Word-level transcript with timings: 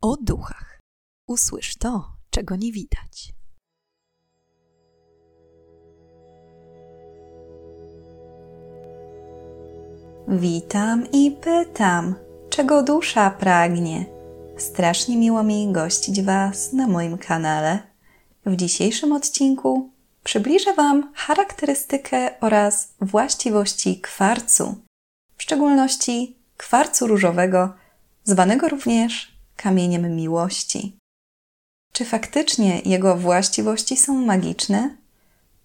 o 0.00 0.16
duchach. 0.16 0.80
Usłysz 1.26 1.76
to, 1.76 2.12
czego 2.30 2.56
nie 2.56 2.72
widać. 2.72 3.34
Witam 10.28 11.10
i 11.12 11.30
pytam, 11.30 12.14
czego 12.50 12.82
dusza 12.82 13.30
pragnie. 13.30 14.06
Strasznie 14.56 15.16
miło 15.16 15.42
mi 15.42 15.72
gościć 15.72 16.22
Was 16.22 16.72
na 16.72 16.86
moim 16.86 17.18
kanale. 17.18 17.78
W 18.46 18.56
dzisiejszym 18.56 19.12
odcinku 19.12 19.90
przybliżę 20.24 20.74
Wam 20.74 21.12
charakterystykę 21.14 22.40
oraz 22.40 22.94
właściwości 23.00 24.00
kwarcu, 24.00 24.74
w 25.36 25.42
szczególności 25.42 26.36
kwarcu 26.56 27.06
różowego, 27.06 27.74
zwanego 28.24 28.68
również 28.68 29.37
kamieniem 29.62 30.16
miłości. 30.16 30.98
Czy 31.92 32.04
faktycznie 32.04 32.80
jego 32.84 33.16
właściwości 33.16 33.96
są 33.96 34.14
magiczne? 34.14 34.96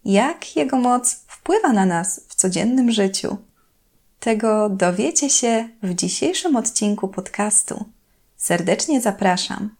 Jak 0.04 0.56
jego 0.56 0.76
moc 0.76 1.14
wpływa 1.14 1.72
na 1.72 1.86
nas 1.86 2.20
w 2.28 2.34
codziennym 2.34 2.90
życiu? 2.90 3.36
Tego 4.20 4.68
dowiecie 4.68 5.30
się 5.30 5.68
w 5.82 5.94
dzisiejszym 5.94 6.56
odcinku 6.56 7.08
podcastu. 7.08 7.84
Serdecznie 8.36 9.00
zapraszam. 9.00 9.76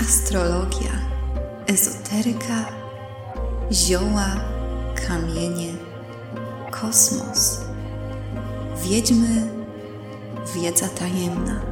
Astrologia, 0.00 0.92
ezoteryka, 1.66 2.68
zioła, 3.72 4.36
kamienie, 5.08 5.72
kosmos, 6.70 7.60
wiedźmy, 8.82 9.48
wiedza 10.54 10.88
tajemna. 10.88 11.69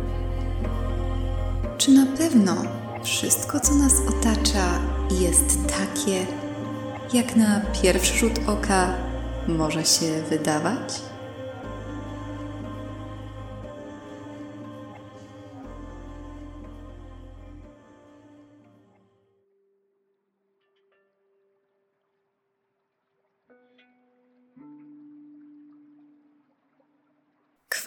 Czy 1.78 1.90
na 1.90 2.06
pewno 2.06 2.54
wszystko, 3.02 3.60
co 3.60 3.74
nas 3.74 3.92
otacza, 4.08 4.80
jest 5.10 5.58
takie, 5.66 6.26
jak 7.12 7.36
na 7.36 7.60
pierwszy 7.82 8.18
rzut 8.18 8.32
oka 8.46 8.94
może 9.48 9.84
się 9.84 10.22
wydawać? 10.30 11.02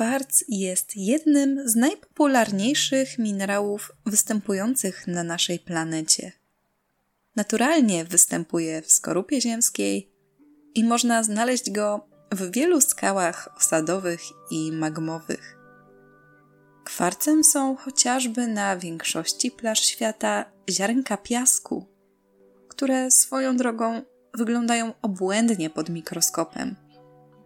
Kwarc 0.02 0.44
jest 0.48 0.98
jednym 0.98 1.70
z 1.70 1.76
najpopularniejszych 1.76 3.18
minerałów 3.18 3.92
występujących 4.06 5.08
na 5.08 5.24
naszej 5.24 5.60
planecie. 5.60 6.32
Naturalnie 7.36 8.06
występuje 8.06 8.82
w 8.82 8.92
skorupie 8.92 9.42
ziemskiej 9.42 10.12
i 10.76 10.84
można 10.84 11.24
znaleźć 11.24 11.72
go 11.72 12.08
w 12.32 12.52
wielu 12.52 12.82
skałach 12.82 13.50
osadowych 13.58 14.22
i 14.52 14.72
magmowych. 14.72 15.58
Kwarcem 16.84 17.44
są 17.44 17.76
chociażby 17.76 18.48
na 18.48 18.78
większości 18.78 19.52
plaż 19.52 19.80
świata 19.80 20.46
ziarnka 20.70 21.18
piasku, 21.18 21.86
które 22.68 23.12
swoją 23.12 23.58
drogą 23.58 24.02
wyglądają 24.34 24.94
obłędnie 25.02 25.70
pod 25.70 25.90
mikroskopem 25.90 26.81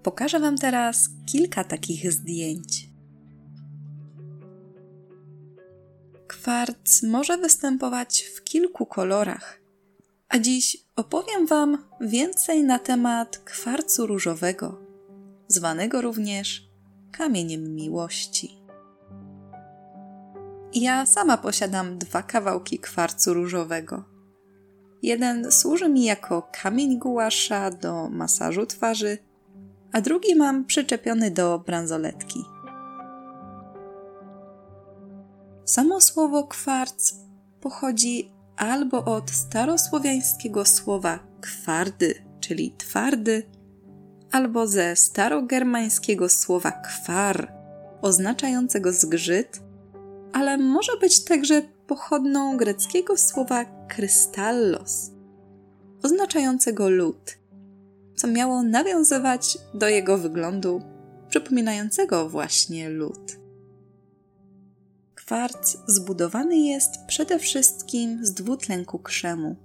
Pokażę 0.05 0.39
Wam 0.39 0.57
teraz 0.57 1.09
kilka 1.25 1.63
takich 1.63 2.11
zdjęć. 2.11 2.89
Kwarc 6.27 7.03
może 7.03 7.37
występować 7.37 8.21
w 8.21 8.43
kilku 8.43 8.85
kolorach, 8.85 9.61
a 10.29 10.39
dziś 10.39 10.77
opowiem 10.95 11.47
Wam 11.47 11.77
więcej 12.01 12.63
na 12.63 12.79
temat 12.79 13.37
kwarcu 13.37 14.07
różowego, 14.07 14.81
zwanego 15.47 16.01
również 16.01 16.69
kamieniem 17.11 17.75
miłości. 17.75 18.57
Ja 20.73 21.05
sama 21.05 21.37
posiadam 21.37 21.97
dwa 21.97 22.23
kawałki 22.23 22.79
kwarcu 22.79 23.33
różowego. 23.33 24.03
Jeden 25.03 25.51
służy 25.51 25.89
mi 25.89 26.05
jako 26.05 26.49
kamień 26.61 26.99
gułasza 26.99 27.71
do 27.71 28.09
masażu 28.09 28.65
twarzy, 28.65 29.17
a 29.95 30.01
drugi 30.01 30.35
mam 30.35 30.65
przyczepiony 30.65 31.31
do 31.31 31.59
bransoletki. 31.59 32.39
Samo 35.65 36.01
słowo 36.01 36.43
kwarc 36.47 37.13
pochodzi 37.61 38.31
albo 38.57 39.05
od 39.05 39.31
starosłowiańskiego 39.31 40.65
słowa 40.65 41.19
kwardy, 41.41 42.15
czyli 42.39 42.75
twardy, 42.77 43.43
albo 44.31 44.67
ze 44.67 44.95
starogermańskiego 44.95 46.29
słowa 46.29 46.71
kwar, 46.71 47.53
oznaczającego 48.01 48.93
zgrzyt, 48.93 49.61
ale 50.33 50.57
może 50.57 50.91
być 51.01 51.23
także 51.23 51.61
pochodną 51.87 52.57
greckiego 52.57 53.17
słowa 53.17 53.65
krystallos, 53.87 55.11
oznaczającego 56.03 56.89
lód 56.89 57.44
co 58.15 58.27
miało 58.27 58.63
nawiązywać 58.63 59.57
do 59.73 59.89
jego 59.89 60.17
wyglądu 60.17 60.81
przypominającego 61.29 62.29
właśnie 62.29 62.89
lód. 62.89 63.39
Kwarc 65.15 65.77
zbudowany 65.87 66.57
jest 66.57 66.91
przede 67.07 67.39
wszystkim 67.39 68.25
z 68.25 68.33
dwutlenku 68.33 68.99
krzemu. 68.99 69.55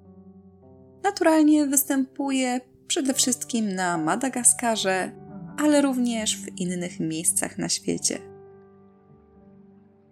Naturalnie 1.03 1.67
występuje 1.67 2.61
przede 2.87 3.15
wszystkim 3.15 3.75
na 3.75 3.99
Madagaskarze, 3.99 5.13
ale 5.59 5.83
również 5.83 6.37
w 6.37 6.59
innych 6.59 7.01
miejscach 7.01 7.59
na 7.59 7.69
świecie. 7.69 8.19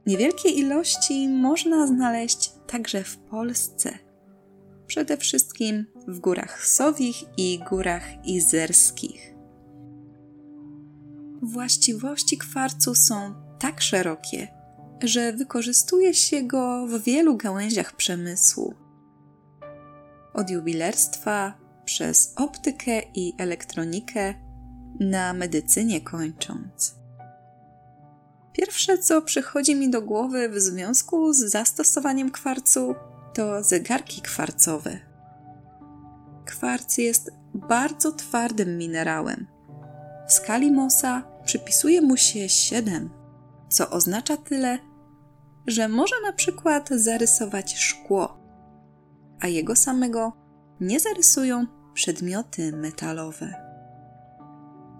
Niewielkie 0.06 0.49
ilości 0.49 1.28
można 1.28 1.87
znaleźć 1.87 2.53
także 2.66 3.05
w 3.05 3.16
Polsce– 3.16 3.99
przede 4.88 5.16
wszystkim 5.16 5.87
w 6.09 6.19
górach 6.19 6.66
Sowich 6.66 7.16
i 7.37 7.60
górach 7.71 8.26
Izerskich. 8.26 9.34
Właściwości 11.43 12.38
kwarcu 12.38 12.94
są 12.94 13.34
tak 13.59 13.81
szerokie, 13.81 14.49
że 15.03 15.32
wykorzystuje 15.32 16.15
się 16.15 16.43
go 16.43 16.87
w 16.87 17.03
wielu 17.03 17.37
gałęziach 17.37 17.97
przemysłu. 17.97 18.75
Od 20.34 20.50
jubilerstwa 20.50 21.59
przez 21.84 22.32
optykę 22.37 23.03
i 23.15 23.34
elektronikę 23.38 24.34
na 25.00 25.32
medycynie 25.32 26.00
kończąc. 26.00 26.94
Pierwsze, 28.53 28.99
co 28.99 29.22
przychodzi 29.22 29.75
mi 29.75 29.91
do 29.91 30.03
głowy 30.03 30.49
w 30.49 30.60
związku 30.60 31.32
z 31.32 31.38
zastosowaniem 31.38 32.31
kwarcu, 32.31 32.94
to 33.34 33.62
zegarki 33.62 34.22
kwarcowe. 34.22 34.98
Kwarc 36.44 36.98
jest 36.98 37.30
bardzo 37.54 38.12
twardym 38.12 38.78
minerałem. 38.78 39.46
W 40.28 40.32
skali 40.32 40.72
Mosa 40.72 41.22
przypisuje 41.44 42.00
mu 42.00 42.16
się 42.16 42.48
7, 42.48 43.10
co 43.68 43.90
oznacza 43.90 44.36
tyle, 44.36 44.78
że 45.66 45.88
może 45.88 46.14
na 46.22 46.32
przykład 46.32 46.88
zarysować 46.88 47.76
szkło, 47.76 48.38
a 49.40 49.48
jego 49.48 49.76
samego 49.76 50.32
nie 50.80 51.00
zarysują 51.00 51.66
przedmioty 51.94 52.72
metalowe. 52.72 53.54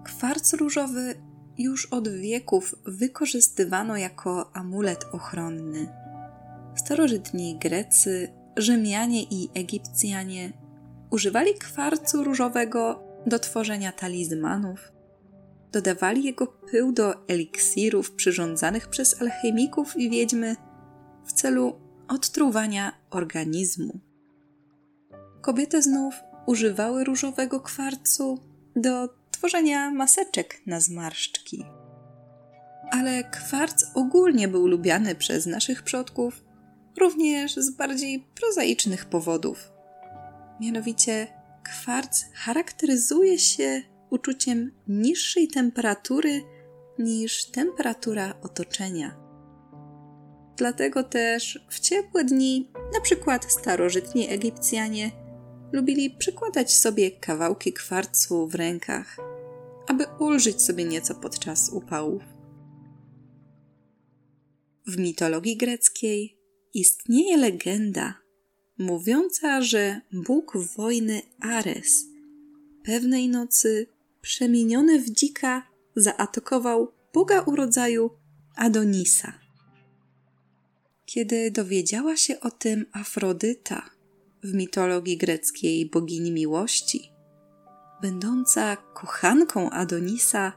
Kwarc 0.03 0.53
różowy 0.53 1.21
już 1.57 1.85
od 1.85 2.07
wieków 2.07 2.75
wykorzystywano 2.85 3.97
jako 3.97 4.51
amulet 4.53 5.05
ochronny 5.11 5.87
starożytni 6.89 7.59
Grecy, 7.59 8.33
Rzymianie 8.57 9.23
i 9.23 9.49
Egipcjanie 9.53 10.53
używali 11.11 11.53
kwarcu 11.53 12.23
różowego 12.23 13.03
do 13.25 13.39
tworzenia 13.39 13.91
talizmanów. 13.91 14.91
Dodawali 15.71 16.23
jego 16.23 16.47
pył 16.47 16.91
do 16.91 17.27
eliksirów 17.27 18.11
przyrządzanych 18.11 18.87
przez 18.87 19.21
alchemików 19.21 19.97
i 19.97 20.09
wiedźmy 20.09 20.55
w 21.25 21.33
celu 21.33 21.75
odtruwania 22.07 22.91
organizmu. 23.09 23.99
Kobiety 25.41 25.81
znów 25.81 26.15
używały 26.45 27.03
różowego 27.03 27.59
kwarcu 27.59 28.39
do 28.75 29.09
tworzenia 29.31 29.91
maseczek 29.91 30.61
na 30.65 30.79
zmarszczki. 30.79 31.65
Ale 32.91 33.23
kwarc 33.23 33.85
ogólnie 33.93 34.47
był 34.47 34.67
lubiany 34.67 35.15
przez 35.15 35.45
naszych 35.45 35.83
przodków 35.83 36.48
również 36.97 37.55
z 37.55 37.69
bardziej 37.69 38.25
prozaicznych 38.35 39.05
powodów. 39.05 39.71
Mianowicie 40.61 41.27
kwarc 41.63 42.23
charakteryzuje 42.33 43.39
się 43.39 43.81
uczuciem 44.09 44.71
niższej 44.87 45.47
temperatury 45.47 46.41
niż 46.99 47.45
temperatura 47.45 48.33
otoczenia. 48.41 49.15
Dlatego 50.57 51.03
też 51.03 51.65
w 51.69 51.79
ciepłe 51.79 52.23
dni, 52.23 52.71
na 52.93 53.01
przykład 53.01 53.51
starożytni 53.51 54.29
Egipcjanie, 54.29 55.11
lubili 55.71 56.09
przykładać 56.09 56.77
sobie 56.77 57.11
kawałki 57.11 57.73
kwarcu 57.73 58.47
w 58.47 58.55
rękach, 58.55 59.17
aby 59.87 60.05
ulżyć 60.19 60.61
sobie 60.61 60.85
nieco 60.85 61.15
podczas 61.15 61.69
upałów. 61.69 62.23
W 64.87 64.97
mitologii 64.97 65.57
greckiej 65.57 66.38
istnieje 66.73 67.37
legenda 67.37 68.13
mówiąca, 68.77 69.61
że 69.61 70.01
bóg 70.11 70.57
wojny 70.77 71.21
Ares 71.39 72.05
pewnej 72.83 73.29
nocy 73.29 73.87
przemieniony 74.21 74.99
w 74.99 75.09
dzika 75.09 75.67
zaatakował 75.95 76.91
boga 77.13 77.41
urodzaju 77.41 78.09
Adonisa. 78.55 79.33
Kiedy 81.05 81.51
dowiedziała 81.51 82.17
się 82.17 82.39
o 82.39 82.51
tym 82.51 82.85
Afrodyta, 82.91 83.89
w 84.43 84.53
mitologii 84.53 85.17
greckiej 85.17 85.89
bogini 85.89 86.31
miłości, 86.31 87.11
będąca 88.01 88.75
kochanką 88.75 89.69
Adonisa, 89.69 90.53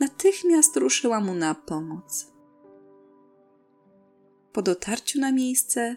natychmiast 0.00 0.76
ruszyła 0.76 1.20
mu 1.20 1.34
na 1.34 1.54
pomoc. 1.54 2.29
Po 4.52 4.62
dotarciu 4.62 5.20
na 5.20 5.32
miejsce 5.32 5.96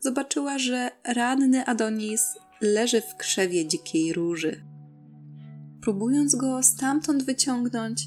zobaczyła, 0.00 0.58
że 0.58 0.90
ranny 1.04 1.66
Adonis 1.66 2.22
leży 2.60 3.00
w 3.00 3.16
krzewie 3.16 3.66
dzikiej 3.66 4.12
róży. 4.12 4.64
Próbując 5.82 6.34
go 6.34 6.62
stamtąd 6.62 7.22
wyciągnąć, 7.22 8.06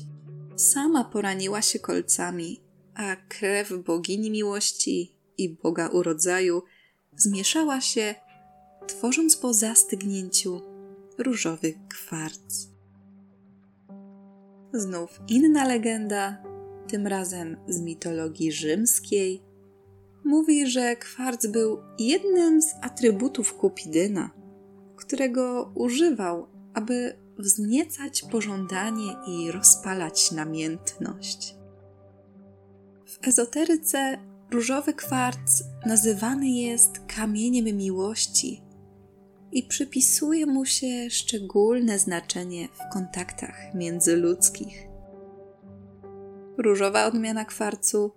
sama 0.56 1.04
poraniła 1.04 1.62
się 1.62 1.80
kolcami, 1.80 2.62
a 2.96 3.16
krew 3.16 3.74
bogini 3.86 4.32
miłości 4.32 5.16
i 5.38 5.50
Boga 5.50 5.88
urodzaju 5.88 6.64
zmieszała 7.18 7.82
się, 7.82 8.16
tworząc 8.88 9.38
po 9.38 9.54
zastygnięciu 9.54 10.62
różowy 11.18 11.74
kwarc. 11.90 12.68
Znów 14.74 15.20
inna 15.28 15.68
legenda, 15.68 16.44
tym 16.88 17.08
razem 17.08 17.58
z 17.68 17.82
mitologii 17.82 18.52
rzymskiej, 18.52 19.42
mówi, 20.26 20.68
że 20.68 20.96
kwarc 20.96 21.48
był 21.48 21.78
jednym 22.00 22.62
z 22.62 22.76
atrybutów 22.82 23.54
Kupidyna, 23.54 24.30
którego 24.96 25.72
używał, 25.76 26.48
aby 26.74 27.18
wzniecać 27.40 28.24
pożądanie 28.32 29.16
i 29.28 29.52
rozpalać 29.52 30.32
namiętność. 30.32 31.56
W 33.06 33.28
ezoteryce 33.28 34.18
różowy 34.52 34.94
kwarc 34.94 35.64
nazywany 35.86 36.50
jest 36.50 37.00
kamieniem 37.16 37.78
miłości 37.78 38.64
i 39.52 39.64
przypisuje 39.64 40.46
mu 40.46 40.66
się 40.66 41.10
szczególne 41.10 42.00
znaczenie 42.00 42.68
w 42.68 42.94
kontaktach 42.94 43.74
międzyludzkich. 43.76 44.88
Różowa 46.58 47.06
odmiana 47.06 47.46
kwarcu 47.46 48.12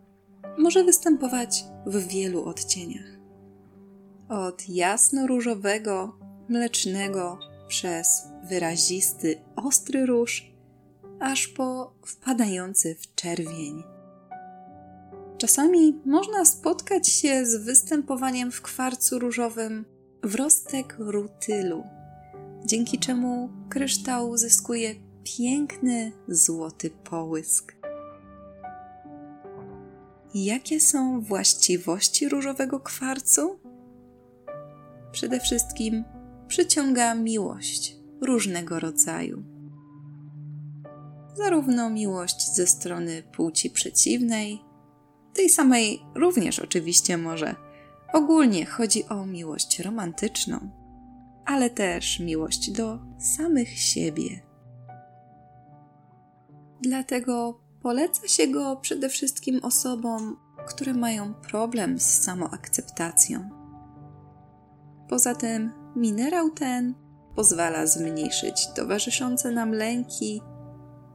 może 0.59 0.85
występować 0.85 1.65
w 1.87 2.07
wielu 2.07 2.45
odcieniach. 2.45 3.17
Od 4.29 4.69
jasno-różowego, 4.69 6.19
mlecznego, 6.49 7.39
przez 7.69 8.29
wyrazisty, 8.49 9.41
ostry 9.57 10.07
róż, 10.07 10.53
aż 11.21 11.49
po 11.49 11.95
wpadający 12.07 12.95
w 12.95 13.15
czerwień. 13.15 13.83
Czasami 15.39 16.01
można 16.07 16.45
spotkać 16.45 17.09
się 17.09 17.47
z 17.47 17.57
występowaniem 17.57 18.53
w 18.53 18.63
kwarcu 18.63 19.19
różowym 19.19 19.85
wrostek 20.23 20.97
rutylu, 20.99 21.85
dzięki 22.65 22.99
czemu 22.99 23.51
kryształ 23.69 24.31
uzyskuje 24.31 24.95
piękny 25.25 26.13
złoty 26.29 26.91
połysk. 26.91 27.77
Jakie 30.45 30.81
są 30.81 31.21
właściwości 31.21 32.29
różowego 32.29 32.81
kwarcu? 32.81 33.59
Przede 35.13 35.41
wszystkim 35.41 36.05
przyciąga 36.49 37.15
miłość 37.15 37.97
różnego 38.21 38.81
rodzaju. 38.81 39.45
Zarówno 41.35 41.91
miłość 41.91 42.55
ze 42.55 42.67
strony 42.67 43.23
płci 43.23 43.71
przeciwnej, 43.71 44.61
tej 45.35 45.49
samej 45.49 46.03
również 46.15 46.59
oczywiście 46.59 47.19
może. 47.19 47.55
Ogólnie 48.13 48.67
chodzi 48.67 49.09
o 49.09 49.27
miłość 49.27 49.81
romantyczną, 49.81 50.71
ale 51.47 51.71
też 51.71 52.21
miłość 52.21 52.71
do 52.71 52.99
samych 53.19 53.79
siebie. 53.79 54.41
Dlatego 56.81 57.66
poleca 57.87 58.29
się 58.29 58.49
go 58.49 58.77
przede 58.77 59.09
wszystkim 59.09 59.61
osobom, 59.63 60.37
które 60.69 60.95
mają 60.95 61.35
problem 61.35 62.01
z 62.01 62.23
samoakceptacją. 62.23 63.51
Poza 65.09 65.35
tym, 65.35 65.73
minerał 65.97 66.51
ten 66.51 66.95
pozwala 67.37 67.87
zmniejszyć 67.87 68.69
towarzyszące 68.77 69.51
nam 69.51 69.73
lęki, 69.73 70.43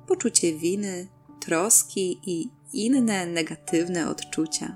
poczucie 0.08 0.54
winy, 0.58 1.08
troski 1.40 2.20
i 2.26 2.50
inne 2.74 3.26
negatywne 3.26 4.10
odczucia. 4.10 4.76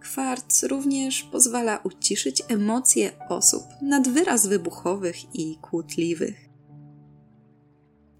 Kwarc 0.00 0.62
również 0.62 1.22
pozwala 1.22 1.78
uciszyć 1.78 2.42
emocje 2.48 3.12
osób 3.28 3.64
nad 3.82 4.08
wyraz 4.08 4.46
wybuchowych 4.46 5.34
i 5.34 5.58
kłótliwych. 5.58 6.43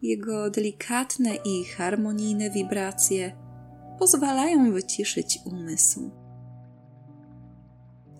Jego 0.04 0.50
delikatne 0.50 1.34
i 1.44 1.64
harmonijne 1.64 2.50
wibracje 2.50 3.36
pozwalają 3.98 4.72
wyciszyć 4.72 5.38
umysł. 5.44 6.10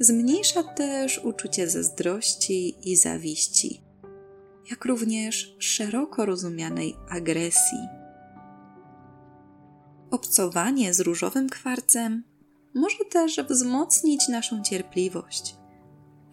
Zmniejsza 0.00 0.62
też 0.62 1.19
uczucie 1.25 1.70
zazdrości 1.70 2.90
i 2.90 2.96
zawiści, 2.96 3.82
jak 4.70 4.84
również 4.84 5.56
szeroko 5.58 6.26
rozumianej 6.26 6.96
agresji. 7.10 7.78
Obcowanie 10.10 10.94
z 10.94 11.00
różowym 11.00 11.48
kwarcem 11.48 12.25
może 12.75 13.04
też 13.10 13.40
wzmocnić 13.50 14.29
naszą 14.29 14.62
cierpliwość, 14.62 15.56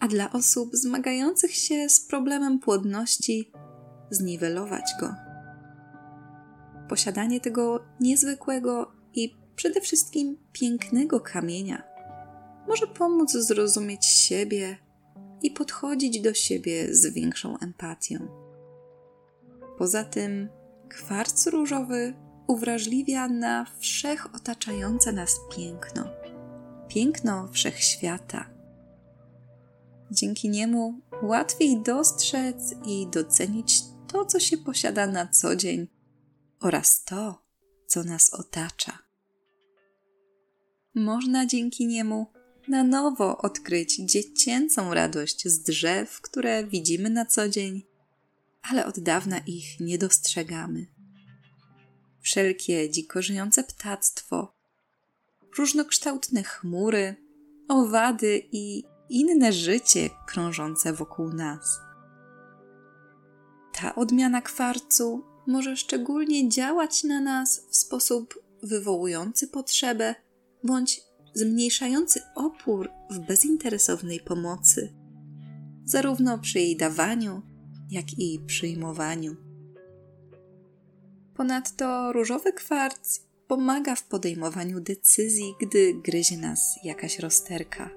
a 0.00 0.08
dla 0.08 0.32
osób 0.32 0.70
zmagających 0.72 1.54
się 1.54 1.88
z 1.88 2.00
problemem 2.00 2.58
płodności 2.58 3.52
zniwelować 4.10 4.84
go. 5.00 5.21
Posiadanie 6.88 7.40
tego 7.40 7.84
niezwykłego 8.00 8.92
i 9.14 9.36
przede 9.56 9.80
wszystkim 9.80 10.36
pięknego 10.52 11.20
kamienia 11.20 11.92
może 12.68 12.86
pomóc 12.86 13.32
zrozumieć 13.32 14.06
siebie 14.06 14.76
i 15.42 15.50
podchodzić 15.50 16.20
do 16.20 16.34
siebie 16.34 16.94
z 16.94 17.14
większą 17.14 17.58
empatią. 17.58 18.28
Poza 19.78 20.04
tym, 20.04 20.48
kwarc 20.88 21.46
różowy 21.46 22.14
uwrażliwia 22.46 23.28
na 23.28 23.66
wszech 23.78 24.34
otaczające 24.34 25.12
nas 25.12 25.40
piękno, 25.56 26.04
piękno 26.88 27.48
wszechświata. 27.48 28.50
Dzięki 30.10 30.48
niemu 30.48 31.00
łatwiej 31.22 31.82
dostrzec 31.82 32.74
i 32.86 33.06
docenić 33.12 33.82
to, 34.08 34.24
co 34.24 34.40
się 34.40 34.58
posiada 34.58 35.06
na 35.06 35.26
co 35.26 35.56
dzień 35.56 35.88
oraz 36.62 37.04
to, 37.04 37.42
co 37.86 38.04
nas 38.04 38.34
otacza. 38.34 38.98
Można 40.94 41.46
dzięki 41.46 41.86
niemu 41.86 42.26
na 42.68 42.84
nowo 42.84 43.38
odkryć 43.38 43.96
dziecięcą 43.96 44.94
radość 44.94 45.48
z 45.48 45.62
drzew, 45.62 46.20
które 46.20 46.64
widzimy 46.64 47.10
na 47.10 47.26
co 47.26 47.48
dzień, 47.48 47.82
ale 48.62 48.86
od 48.86 49.00
dawna 49.00 49.38
ich 49.38 49.80
nie 49.80 49.98
dostrzegamy. 49.98 50.86
Wszelkie 52.20 52.90
dziko 52.90 53.22
żyjące 53.22 53.64
ptactwo, 53.64 54.54
różnokształtne 55.58 56.42
chmury, 56.42 57.16
owady 57.68 58.42
i 58.52 58.84
inne 59.08 59.52
życie 59.52 60.10
krążące 60.26 60.92
wokół 60.92 61.32
nas. 61.32 61.80
Ta 63.72 63.94
odmiana 63.94 64.42
kwarcu 64.42 65.31
może 65.46 65.76
szczególnie 65.76 66.48
działać 66.48 67.04
na 67.04 67.20
nas 67.20 67.66
w 67.70 67.76
sposób 67.76 68.42
wywołujący 68.62 69.48
potrzebę 69.48 70.14
bądź 70.64 71.02
zmniejszający 71.34 72.20
opór 72.34 72.90
w 73.10 73.18
bezinteresownej 73.18 74.20
pomocy, 74.20 74.92
zarówno 75.84 76.38
przy 76.38 76.60
jej 76.60 76.76
dawaniu, 76.76 77.42
jak 77.90 78.18
i 78.18 78.40
przyjmowaniu. 78.46 79.36
Ponadto 81.34 82.12
różowy 82.12 82.52
kwarc 82.52 83.20
pomaga 83.46 83.94
w 83.94 84.04
podejmowaniu 84.04 84.80
decyzji, 84.80 85.54
gdy 85.60 85.94
gryzie 85.94 86.36
nas 86.36 86.78
jakaś 86.84 87.18
rozterka. 87.18 87.90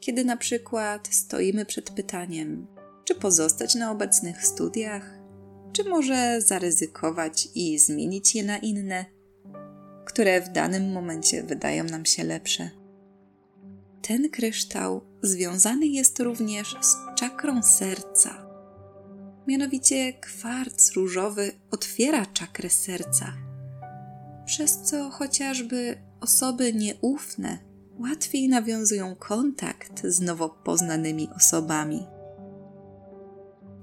Kiedy 0.00 0.24
na 0.24 0.36
przykład 0.36 1.08
stoimy 1.14 1.66
przed 1.66 1.90
pytaniem, 1.90 2.66
czy 3.04 3.14
pozostać 3.14 3.74
na 3.74 3.90
obecnych 3.90 4.46
studiach, 4.46 5.21
czy 5.72 5.84
może 5.84 6.40
zaryzykować 6.40 7.48
i 7.54 7.78
zmienić 7.78 8.34
je 8.34 8.44
na 8.44 8.58
inne, 8.58 9.04
które 10.04 10.40
w 10.40 10.52
danym 10.52 10.92
momencie 10.92 11.42
wydają 11.42 11.84
nam 11.84 12.04
się 12.04 12.24
lepsze. 12.24 12.70
Ten 14.02 14.30
kryształ 14.30 15.00
związany 15.22 15.86
jest 15.86 16.20
również 16.20 16.76
z 16.80 16.96
czakrą 17.14 17.62
serca. 17.62 18.46
Mianowicie 19.46 20.12
kwarc 20.12 20.92
różowy 20.92 21.52
otwiera 21.70 22.26
czakrę 22.26 22.70
serca, 22.70 23.32
przez 24.46 24.82
co 24.82 25.10
chociażby 25.10 25.98
osoby 26.20 26.74
nieufne 26.74 27.58
łatwiej 27.98 28.48
nawiązują 28.48 29.16
kontakt 29.16 30.06
z 30.06 30.20
nowo 30.20 30.48
poznanymi 30.48 31.28
osobami. 31.36 32.06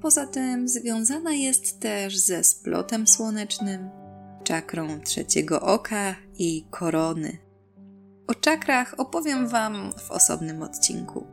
Poza 0.02 0.28
tym 0.28 0.68
związana 0.68 1.34
jest 1.34 1.80
też 1.80 2.18
ze 2.18 2.44
splotem 2.44 3.08
słonecznym, 3.08 3.90
czakrą 4.44 5.02
trzeciego 5.02 5.62
oka 5.62 6.16
i 6.38 6.66
korony. 6.70 7.38
O 8.28 8.36
czakrach 8.36 8.96
opowiem 8.98 9.48
Wam 9.48 9.94
w 9.98 10.12
osobnym 10.12 10.64
odcinku. 10.64 11.28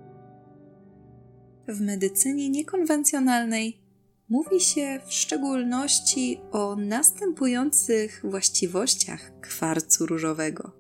W 1.68 1.80
medycynie 1.80 2.50
niekonwencjonalnej 2.50 3.80
mówi 4.28 4.61
się 4.61 5.00
w 5.06 5.12
szczególności 5.12 6.40
o 6.52 6.76
następujących 6.76 8.20
właściwościach 8.25 9.40
kwarcu 9.40 10.06
różowego. 10.06 10.73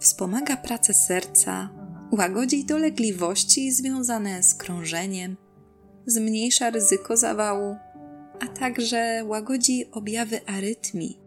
Wspomaga 0.00 0.56
pracę 0.56 0.94
serca, 0.94 1.70
łagodzi 2.12 2.64
dolegliwości 2.64 3.72
związane 3.72 4.42
z 4.42 4.54
krążeniem, 4.54 5.36
zmniejsza 6.06 6.70
ryzyko 6.70 7.16
zawału, 7.16 7.76
a 8.40 8.46
także 8.48 9.24
łagodzi 9.24 9.90
objawy 9.90 10.40
arytmii. 10.46 11.20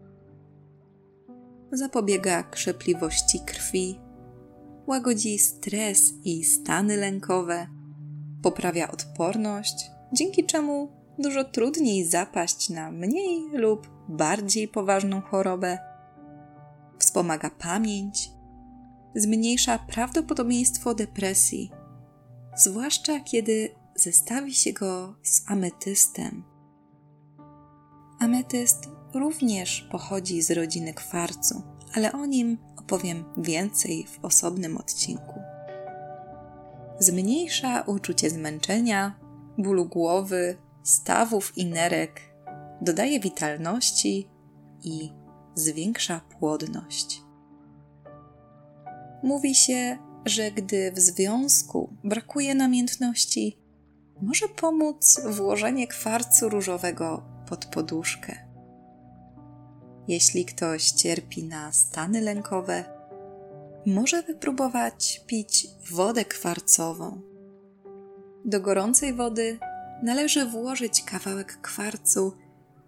Zapobiega 1.72 2.42
krzepliwości 2.42 3.40
krwi, 3.46 4.00
łagodzi 4.86 5.38
stres 5.38 6.12
i 6.24 6.44
stany 6.44 6.96
lękowe, 6.96 7.66
poprawia 8.42 8.90
odporność, 8.90 9.90
dzięki 10.12 10.46
czemu 10.46 10.88
dużo 11.18 11.44
trudniej 11.44 12.04
zapaść 12.04 12.68
na 12.68 12.90
mniej 12.90 13.48
lub 13.52 13.88
bardziej 14.08 14.68
poważną 14.68 15.20
chorobę. 15.20 15.78
Wspomaga 16.98 17.50
pamięć, 17.50 18.30
zmniejsza 19.14 19.78
prawdopodobieństwo 19.78 20.94
depresji, 20.94 21.70
zwłaszcza 22.56 23.20
kiedy 23.20 23.79
zestawi 24.02 24.54
się 24.54 24.72
go 24.72 25.14
z 25.22 25.50
ametystem. 25.50 26.44
Ametyst 28.18 28.88
również 29.14 29.88
pochodzi 29.90 30.42
z 30.42 30.50
rodziny 30.50 30.94
kwarcu, 30.94 31.62
ale 31.94 32.12
o 32.12 32.26
nim 32.26 32.58
opowiem 32.76 33.24
więcej 33.38 34.06
w 34.06 34.24
osobnym 34.24 34.76
odcinku. 34.76 35.40
Zmniejsza 36.98 37.82
uczucie 37.82 38.30
zmęczenia, 38.30 39.20
bólu 39.58 39.86
głowy, 39.86 40.56
stawów 40.82 41.58
i 41.58 41.66
nerek, 41.66 42.20
dodaje 42.80 43.20
witalności 43.20 44.28
i 44.82 45.12
zwiększa 45.54 46.20
płodność. 46.38 47.22
Mówi 49.22 49.54
się, 49.54 49.98
że 50.24 50.50
gdy 50.50 50.92
w 50.92 51.00
związku 51.00 51.96
brakuje 52.04 52.54
namiętności, 52.54 53.58
może 54.22 54.48
pomóc 54.48 55.20
włożenie 55.30 55.86
kwarcu 55.86 56.48
różowego 56.48 57.22
pod 57.48 57.66
poduszkę. 57.66 58.50
Jeśli 60.08 60.44
ktoś 60.44 60.90
cierpi 60.90 61.44
na 61.44 61.72
stany 61.72 62.20
lękowe, 62.20 62.84
może 63.86 64.22
wypróbować 64.22 65.20
pić 65.26 65.66
wodę 65.90 66.24
kwarcową. 66.24 67.20
Do 68.44 68.60
gorącej 68.60 69.14
wody 69.14 69.58
należy 70.02 70.46
włożyć 70.46 71.02
kawałek 71.02 71.60
kwarcu 71.60 72.32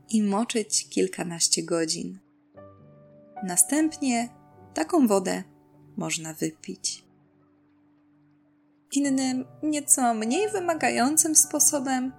i 0.08 0.22
moczyć 0.22 0.88
kilkanaście 0.88 1.62
godzin. 1.62 2.18
Następnie 3.44 4.28
taką 4.74 5.06
wodę 5.06 5.42
można 5.96 6.34
wypić. 6.34 7.04
Innym, 8.92 9.44
nieco 9.62 10.14
mniej 10.14 10.50
wymagającym 10.50 11.36
sposobem 11.36 12.12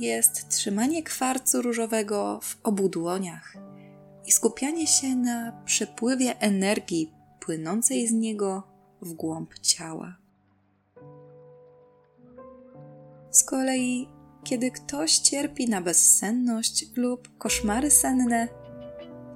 jest 0.00 0.48
trzymanie 0.48 1.02
kwarcu 1.02 1.62
różowego 1.62 2.40
w 2.42 2.56
obu 2.62 2.88
dłoniach 2.88 3.56
i 4.26 4.32
skupianie 4.32 4.86
się 4.86 5.16
na 5.16 5.62
przepływie 5.64 6.38
energii 6.40 7.12
płynącej 7.40 8.08
z 8.08 8.12
niego 8.12 8.62
w 9.02 9.12
głąb 9.12 9.58
ciała. 9.58 10.16
Z 13.30 13.42
kolei, 13.42 14.08
kiedy 14.44 14.70
ktoś 14.70 15.18
cierpi 15.18 15.68
na 15.68 15.80
bezsenność 15.80 16.86
lub 16.96 17.38
koszmary 17.38 17.90
senne, 17.90 18.48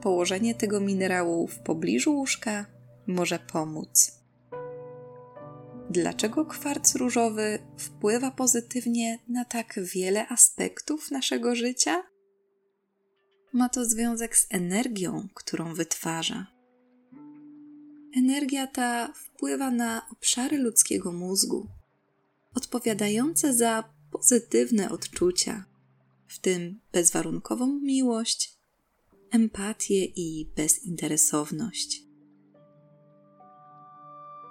położenie 0.01 0.55
tego 0.55 0.81
minerału 0.81 1.47
w 1.47 1.59
pobliżu 1.59 2.17
łóżka 2.17 2.67
może 3.07 3.39
pomóc. 3.39 4.22
Dlaczego 5.93 6.45
kwarc 6.45 6.95
różowy 6.95 7.59
wpływa 7.77 8.31
pozytywnie 8.31 9.19
na 9.29 9.45
tak 9.45 9.81
wiele 9.83 10.29
aspektów 10.29 11.11
naszego 11.11 11.55
życia? 11.55 12.03
Ma 13.53 13.69
to 13.69 13.85
związek 13.85 14.37
z 14.37 14.47
energią, 14.51 15.29
którą 15.35 15.75
wytwarza. 15.75 16.47
Energia 18.17 18.67
ta 18.67 19.13
wpływa 19.13 19.71
na 19.71 20.07
obszary 20.13 20.59
ludzkiego 20.59 21.13
mózgu, 21.13 21.69
odpowiadające 22.55 23.55
za 23.55 23.85
pozytywne 24.13 24.91
odczucia, 24.91 25.65
w 26.29 26.39
tym 26.39 26.81
bezwarunkową 26.93 27.79
miłość, 27.83 28.59
empatię 29.31 30.05
i 30.05 30.53
bezinteresowność. 30.57 32.12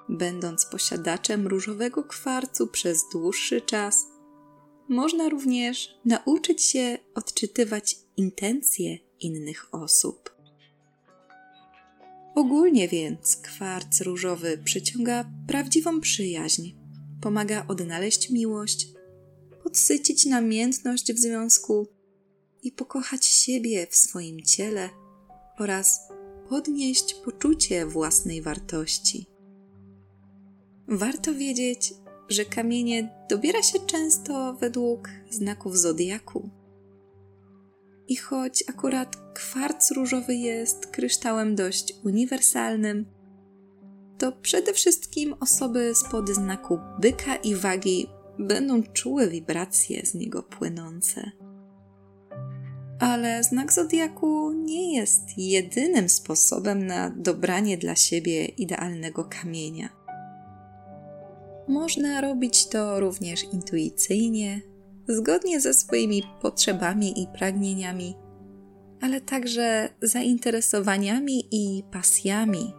Będąc 0.10 0.66
posiadaczem 0.66 1.48
różowego 1.48 2.04
kwarcu 2.04 2.68
przez 2.68 3.04
dłuższy 3.14 3.62
czas, 3.62 4.06
można 4.90 5.30
również 5.30 5.90
nauczyć 6.06 6.64
się 6.64 6.98
odczytywać 7.16 7.98
intencje 8.18 8.98
innych 9.20 9.76
osób. 9.76 10.36
Ogólnie 12.36 12.88
więc 12.88 13.38
kwarc 13.38 14.02
różowy 14.02 14.58
przyciąga 14.58 15.26
prawdziwą 15.48 16.02
przyjaźń, 16.02 16.72
pomaga 17.22 17.66
odnaleźć 17.68 18.30
miłość, 18.30 18.88
podsycić 19.64 20.26
namiętność 20.26 21.14
w 21.14 21.20
związku 21.20 21.88
i 22.64 22.72
pokochać 22.72 23.26
siebie 23.26 23.88
w 23.90 23.96
swoim 23.96 24.42
ciele 24.42 24.90
oraz 25.60 26.00
podnieść 26.50 27.14
poczucie 27.14 27.86
własnej 27.86 28.42
wartości. 28.42 29.31
Warto 30.92 31.34
wiedzieć, 31.34 31.94
że 32.30 32.46
kamienie 32.46 33.10
dobiera 33.30 33.64
się 33.64 33.80
często 33.80 34.54
według 34.54 35.10
znaków 35.30 35.78
zodiaku. 35.78 36.50
I 38.08 38.16
choć 38.16 38.64
akurat 38.70 39.16
kwarc 39.34 39.92
różowy 39.92 40.36
jest 40.36 40.86
kryształem 40.86 41.56
dość 41.56 41.94
uniwersalnym, 42.04 43.06
to 44.18 44.32
przede 44.32 44.74
wszystkim 44.74 45.36
osoby 45.40 45.96
spod 45.96 46.30
znaku 46.30 46.80
byka 47.00 47.36
i 47.36 47.56
wagi 47.56 48.08
będą 48.40 48.84
czuły 48.84 49.30
wibracje 49.30 50.06
z 50.06 50.14
niego 50.14 50.44
płynące. 50.44 51.32
Ale 53.00 53.44
znak 53.44 53.74
zodiaku 53.74 54.52
nie 54.52 54.96
jest 54.96 55.22
jedynym 55.38 56.10
sposobem 56.10 56.86
na 56.88 57.10
dobranie 57.10 57.78
dla 57.78 57.96
siebie 57.96 58.46
idealnego 58.46 59.24
kamienia. 59.24 60.01
Można 61.68 62.22
robić 62.22 62.68
to 62.68 63.00
również 63.00 63.44
intuicyjnie, 63.44 64.62
zgodnie 65.08 65.60
ze 65.62 65.74
swoimi 65.74 66.24
potrzebami 66.42 67.22
i 67.24 67.28
pragnieniami, 67.28 68.16
ale 69.02 69.22
także 69.22 69.90
zainteresowaniami 70.02 71.44
i 71.52 71.84
pasjami. 71.92 72.74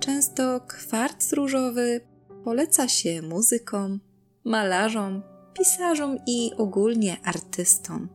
Często 0.00 0.60
kwarc 0.60 1.32
różowy 1.32 2.00
poleca 2.44 2.88
się 2.88 3.22
muzykom, 3.22 4.00
malarzom, 4.44 5.22
pisarzom 5.54 6.18
i 6.26 6.50
ogólnie 6.56 7.16
artystom. 7.24 8.08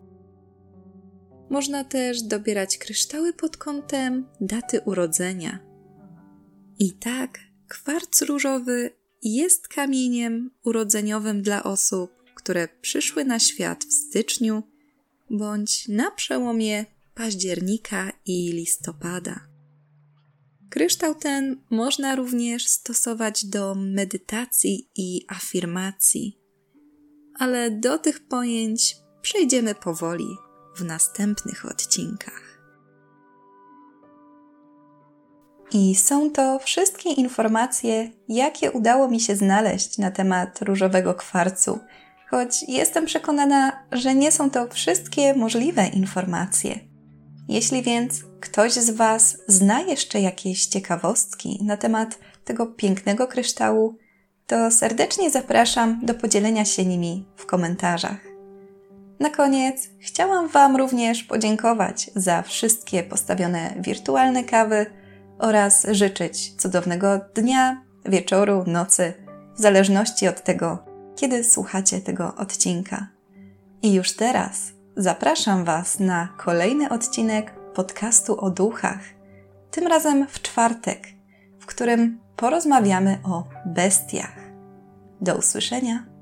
Można 1.49 1.83
też 1.83 2.21
dobierać 2.21 2.77
kryształy 2.77 3.33
pod 3.33 3.57
kątem 3.57 4.25
daty 4.41 4.81
urodzenia. 4.81 5.59
I 6.79 6.93
tak, 6.93 7.39
kwarc 7.67 8.21
różowy 8.21 8.96
jest 9.23 9.67
kamieniem 9.67 10.51
urodzeniowym 10.63 11.41
dla 11.41 11.63
osób, 11.63 12.11
które 12.35 12.67
przyszły 12.81 13.25
na 13.25 13.39
świat 13.39 13.83
w 13.83 13.93
styczniu 13.93 14.63
bądź 15.29 15.87
na 15.87 16.11
przełomie 16.11 16.85
października 17.15 18.11
i 18.25 18.51
listopada. 18.51 19.39
Kryształ 20.69 21.15
ten 21.15 21.61
można 21.69 22.15
również 22.15 22.67
stosować 22.67 23.45
do 23.45 23.75
medytacji 23.75 24.89
i 24.95 25.25
afirmacji, 25.27 26.39
ale 27.33 27.71
do 27.71 27.97
tych 27.97 28.27
pojęć 28.27 28.95
przejdziemy 29.21 29.75
powoli 29.75 30.27
w 30.75 30.83
następnych 30.83 31.65
odcinkach. 31.65 32.56
I 35.71 35.95
są 35.95 36.31
to 36.31 36.59
wszystkie 36.59 37.09
informacje, 37.09 38.11
jakie 38.27 38.71
udało 38.71 39.07
mi 39.07 39.19
się 39.19 39.35
znaleźć 39.35 39.97
na 39.97 40.11
temat 40.11 40.61
różowego 40.61 41.13
kwarcu, 41.13 41.79
choć 42.29 42.63
jestem 42.67 43.05
przekonana, 43.05 43.83
że 43.91 44.15
nie 44.15 44.31
są 44.31 44.49
to 44.49 44.67
wszystkie 44.67 45.33
możliwe 45.33 45.87
informacje. 45.87 46.79
Jeśli 47.49 47.83
więc 47.83 48.23
ktoś 48.39 48.73
z 48.73 48.89
Was 48.89 49.37
zna 49.47 49.81
jeszcze 49.81 50.21
jakieś 50.21 50.65
ciekawostki 50.65 51.59
na 51.63 51.77
temat 51.77 52.19
tego 52.45 52.65
pięknego 52.65 53.27
kryształu, 53.27 53.97
to 54.47 54.71
serdecznie 54.71 55.29
zapraszam 55.29 55.99
do 56.03 56.13
podzielenia 56.13 56.65
się 56.65 56.85
nimi 56.85 57.25
w 57.35 57.45
komentarzach. 57.45 58.19
Na 59.19 59.29
koniec 59.29 59.89
chciałam 59.99 60.47
Wam 60.47 60.75
również 60.75 61.23
podziękować 61.23 62.11
za 62.15 62.41
wszystkie 62.41 63.03
postawione 63.03 63.73
wirtualne 63.79 64.43
kawy 64.43 64.85
oraz 65.39 65.85
życzyć 65.91 66.55
cudownego 66.55 67.19
dnia, 67.35 67.81
wieczoru, 68.05 68.63
nocy, 68.67 69.13
w 69.55 69.61
zależności 69.61 70.27
od 70.27 70.43
tego, 70.43 70.83
kiedy 71.15 71.43
słuchacie 71.43 72.01
tego 72.01 72.35
odcinka. 72.35 73.07
I 73.81 73.93
już 73.93 74.15
teraz 74.15 74.71
zapraszam 74.97 75.65
Was 75.65 75.99
na 75.99 76.29
kolejny 76.37 76.89
odcinek 76.89 77.53
podcastu 77.73 78.41
o 78.41 78.49
duchach, 78.49 78.99
tym 79.71 79.87
razem 79.87 80.27
w 80.27 80.41
czwartek, 80.41 81.07
w 81.59 81.65
którym 81.65 82.19
porozmawiamy 82.35 83.19
o 83.23 83.43
bestiach. 83.65 84.37
Do 85.21 85.35
usłyszenia! 85.35 86.16